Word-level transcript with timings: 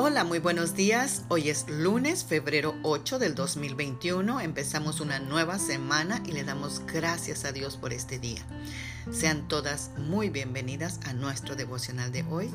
Hola, 0.00 0.22
muy 0.22 0.38
buenos 0.38 0.76
días. 0.76 1.24
Hoy 1.26 1.50
es 1.50 1.68
lunes, 1.68 2.22
febrero 2.22 2.76
8 2.84 3.18
del 3.18 3.34
2021. 3.34 4.40
Empezamos 4.40 5.00
una 5.00 5.18
nueva 5.18 5.58
semana 5.58 6.22
y 6.24 6.30
le 6.30 6.44
damos 6.44 6.82
gracias 6.86 7.44
a 7.44 7.50
Dios 7.50 7.76
por 7.76 7.92
este 7.92 8.20
día. 8.20 8.40
Sean 9.10 9.48
todas 9.48 9.90
muy 9.98 10.30
bienvenidas 10.30 11.00
a 11.04 11.14
nuestro 11.14 11.56
devocional 11.56 12.12
de 12.12 12.22
hoy 12.30 12.48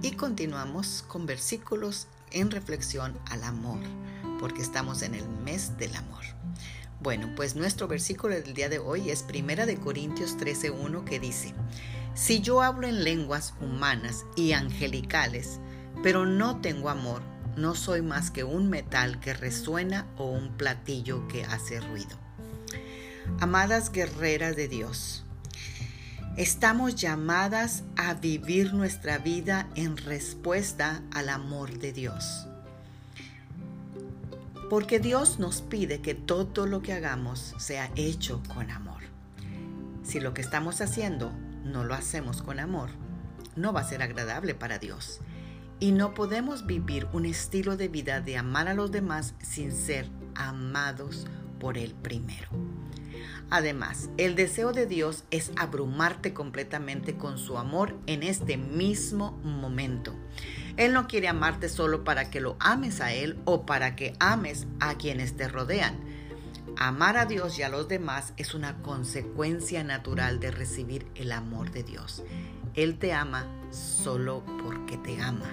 y 0.00 0.12
continuamos 0.12 1.04
con 1.06 1.26
versículos 1.26 2.06
en 2.30 2.50
reflexión 2.50 3.18
al 3.26 3.44
amor, 3.44 3.80
porque 4.40 4.62
estamos 4.62 5.02
en 5.02 5.14
el 5.14 5.28
mes 5.28 5.76
del 5.76 5.94
amor. 5.96 6.24
Bueno, 7.02 7.30
pues 7.36 7.56
nuestro 7.56 7.88
versículo 7.88 8.36
del 8.36 8.54
día 8.54 8.70
de 8.70 8.78
hoy 8.78 9.10
es 9.10 9.22
Primera 9.22 9.66
de 9.66 9.76
Corintios 9.76 10.38
13:1 10.38 11.04
que 11.04 11.20
dice: 11.20 11.52
Si 12.14 12.40
yo 12.40 12.62
hablo 12.62 12.88
en 12.88 13.04
lenguas 13.04 13.52
humanas 13.60 14.24
y 14.34 14.52
angelicales, 14.52 15.60
pero 16.02 16.26
no 16.26 16.60
tengo 16.60 16.88
amor, 16.88 17.22
no 17.56 17.74
soy 17.74 18.02
más 18.02 18.30
que 18.30 18.44
un 18.44 18.68
metal 18.68 19.18
que 19.20 19.34
resuena 19.34 20.06
o 20.16 20.26
un 20.26 20.56
platillo 20.56 21.26
que 21.28 21.44
hace 21.44 21.80
ruido. 21.80 22.16
Amadas 23.40 23.90
guerreras 23.90 24.56
de 24.56 24.68
Dios, 24.68 25.24
estamos 26.36 26.94
llamadas 26.94 27.82
a 27.96 28.14
vivir 28.14 28.74
nuestra 28.74 29.18
vida 29.18 29.68
en 29.74 29.96
respuesta 29.96 31.02
al 31.12 31.28
amor 31.28 31.78
de 31.78 31.92
Dios. 31.92 32.46
Porque 34.68 34.98
Dios 34.98 35.38
nos 35.38 35.62
pide 35.62 36.00
que 36.00 36.14
todo 36.14 36.66
lo 36.66 36.82
que 36.82 36.92
hagamos 36.92 37.54
sea 37.58 37.90
hecho 37.96 38.42
con 38.52 38.70
amor. 38.70 39.02
Si 40.02 40.20
lo 40.20 40.34
que 40.34 40.42
estamos 40.42 40.80
haciendo 40.80 41.32
no 41.64 41.84
lo 41.84 41.94
hacemos 41.94 42.42
con 42.42 42.60
amor, 42.60 42.90
no 43.54 43.72
va 43.72 43.80
a 43.80 43.88
ser 43.88 44.02
agradable 44.02 44.54
para 44.54 44.78
Dios. 44.78 45.20
Y 45.78 45.92
no 45.92 46.14
podemos 46.14 46.66
vivir 46.66 47.06
un 47.12 47.26
estilo 47.26 47.76
de 47.76 47.88
vida 47.88 48.20
de 48.20 48.38
amar 48.38 48.68
a 48.68 48.74
los 48.74 48.90
demás 48.90 49.34
sin 49.42 49.72
ser 49.72 50.08
amados 50.34 51.26
por 51.58 51.76
Él 51.76 51.94
primero. 52.02 52.48
Además, 53.50 54.08
el 54.16 54.34
deseo 54.34 54.72
de 54.72 54.86
Dios 54.86 55.24
es 55.30 55.52
abrumarte 55.56 56.32
completamente 56.32 57.16
con 57.16 57.38
su 57.38 57.58
amor 57.58 57.96
en 58.06 58.22
este 58.22 58.56
mismo 58.56 59.32
momento. 59.44 60.14
Él 60.76 60.92
no 60.92 61.06
quiere 61.06 61.28
amarte 61.28 61.68
solo 61.68 62.04
para 62.04 62.28
que 62.30 62.40
lo 62.40 62.56
ames 62.58 63.00
a 63.00 63.12
Él 63.12 63.38
o 63.44 63.64
para 63.64 63.96
que 63.96 64.14
ames 64.18 64.66
a 64.80 64.96
quienes 64.96 65.36
te 65.36 65.46
rodean. 65.46 65.96
Amar 66.78 67.16
a 67.16 67.24
Dios 67.24 67.58
y 67.58 67.62
a 67.62 67.70
los 67.70 67.88
demás 67.88 68.34
es 68.36 68.52
una 68.52 68.82
consecuencia 68.82 69.82
natural 69.82 70.40
de 70.40 70.50
recibir 70.50 71.06
el 71.14 71.32
amor 71.32 71.70
de 71.70 71.82
Dios. 71.82 72.22
Él 72.74 72.98
te 72.98 73.14
ama 73.14 73.46
solo 73.70 74.44
porque 74.62 74.98
te 74.98 75.18
ama. 75.22 75.50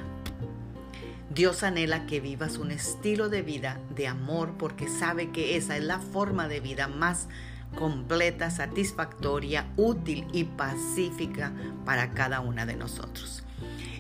Dios 1.29 1.63
anhela 1.63 2.05
que 2.07 2.19
vivas 2.19 2.57
un 2.57 2.71
estilo 2.71 3.29
de 3.29 3.41
vida 3.41 3.79
de 3.95 4.09
amor 4.09 4.55
porque 4.57 4.89
sabe 4.89 5.31
que 5.31 5.55
esa 5.55 5.77
es 5.77 5.83
la 5.85 5.99
forma 5.99 6.49
de 6.49 6.59
vida 6.59 6.89
más 6.89 7.29
completa, 7.73 8.51
satisfactoria, 8.51 9.71
útil 9.77 10.27
y 10.33 10.43
pacífica 10.43 11.53
para 11.85 12.11
cada 12.11 12.41
una 12.41 12.65
de 12.65 12.75
nosotros. 12.75 13.43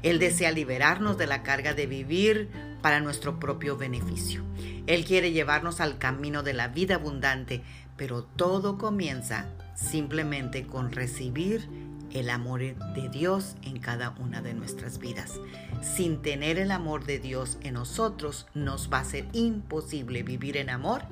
Él 0.01 0.19
desea 0.19 0.51
liberarnos 0.51 1.17
de 1.17 1.27
la 1.27 1.41
carga 1.41 1.73
de 1.73 1.87
vivir 1.87 2.49
para 2.83 2.99
nuestro 2.99 3.39
propio 3.39 3.77
beneficio. 3.77 4.43
Él 4.85 5.05
quiere 5.05 5.31
llevarnos 5.31 5.79
al 5.79 5.97
camino 5.97 6.43
de 6.43 6.53
la 6.53 6.67
vida 6.67 6.95
abundante, 6.95 7.63
pero 7.95 8.23
todo 8.23 8.77
comienza 8.77 9.47
simplemente 9.73 10.67
con 10.67 10.91
recibir 10.91 11.67
el 12.11 12.29
amor 12.29 12.59
de 12.59 13.09
Dios 13.09 13.55
en 13.63 13.79
cada 13.79 14.11
una 14.19 14.41
de 14.41 14.53
nuestras 14.53 14.99
vidas. 14.99 15.39
Sin 15.81 16.21
tener 16.21 16.59
el 16.59 16.71
amor 16.71 17.05
de 17.05 17.19
Dios 17.19 17.57
en 17.61 17.75
nosotros, 17.75 18.47
nos 18.53 18.91
va 18.91 18.99
a 18.99 19.05
ser 19.05 19.25
imposible 19.31 20.21
vivir 20.21 20.57
en 20.57 20.69
amor 20.69 21.03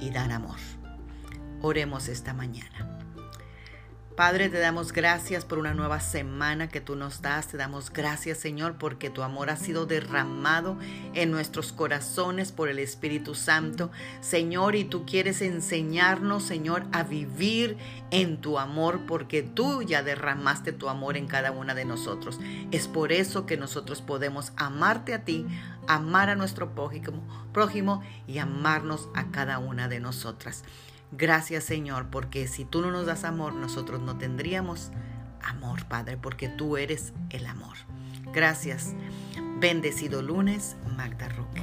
y 0.00 0.10
dar 0.10 0.32
amor. 0.32 0.58
Oremos 1.62 2.08
esta 2.08 2.34
mañana. 2.34 2.93
Padre, 4.16 4.48
te 4.48 4.60
damos 4.60 4.92
gracias 4.92 5.44
por 5.44 5.58
una 5.58 5.74
nueva 5.74 5.98
semana 5.98 6.68
que 6.68 6.80
tú 6.80 6.94
nos 6.94 7.20
das. 7.20 7.48
Te 7.48 7.56
damos 7.56 7.92
gracias, 7.92 8.38
Señor, 8.38 8.76
porque 8.78 9.10
tu 9.10 9.24
amor 9.24 9.50
ha 9.50 9.56
sido 9.56 9.86
derramado 9.86 10.78
en 11.14 11.32
nuestros 11.32 11.72
corazones 11.72 12.52
por 12.52 12.68
el 12.68 12.78
Espíritu 12.78 13.34
Santo. 13.34 13.90
Señor, 14.20 14.76
y 14.76 14.84
tú 14.84 15.04
quieres 15.04 15.42
enseñarnos, 15.42 16.44
Señor, 16.44 16.84
a 16.92 17.02
vivir 17.02 17.76
en 18.12 18.40
tu 18.40 18.60
amor, 18.60 19.00
porque 19.08 19.42
tú 19.42 19.82
ya 19.82 20.04
derramaste 20.04 20.72
tu 20.72 20.88
amor 20.88 21.16
en 21.16 21.26
cada 21.26 21.50
una 21.50 21.74
de 21.74 21.84
nosotros. 21.84 22.38
Es 22.70 22.86
por 22.86 23.10
eso 23.10 23.46
que 23.46 23.56
nosotros 23.56 24.00
podemos 24.00 24.52
amarte 24.54 25.12
a 25.14 25.24
ti, 25.24 25.44
amar 25.88 26.30
a 26.30 26.36
nuestro 26.36 26.74
prójimo, 26.74 28.02
y 28.26 28.38
amarnos 28.38 29.08
a 29.14 29.30
cada 29.30 29.58
una 29.58 29.88
de 29.88 30.00
nosotras. 30.00 30.64
Gracias 31.12 31.64
Señor, 31.64 32.06
porque 32.10 32.48
si 32.48 32.64
tú 32.64 32.80
no 32.80 32.90
nos 32.90 33.06
das 33.06 33.24
amor, 33.24 33.54
nosotros 33.54 34.00
no 34.00 34.18
tendríamos 34.18 34.90
amor, 35.42 35.84
Padre, 35.86 36.16
porque 36.16 36.48
tú 36.48 36.76
eres 36.76 37.12
el 37.30 37.46
amor. 37.46 37.76
Gracias. 38.32 38.94
Bendecido 39.60 40.22
lunes, 40.22 40.76
Magda 40.96 41.28
Roque. 41.28 41.62